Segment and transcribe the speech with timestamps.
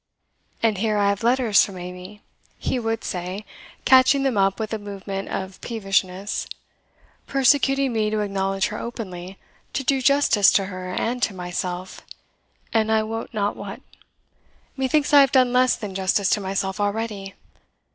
[0.63, 2.23] And here I have letters from Amy,"
[2.57, 3.45] he would say,
[3.85, 6.47] catching them up with a movement of peevishness,
[7.27, 9.37] "persecuting me to acknowledge her openly
[9.73, 12.01] to do justice to her and to myself
[12.73, 13.79] and I wot not what.
[14.75, 17.35] Methinks I have done less than justice to myself already.